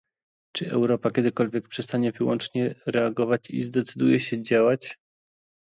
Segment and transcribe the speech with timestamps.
[0.55, 4.97] Czy Europa kiedykolwiek przestanie wyłącznie reagować i zdecyduje się działać?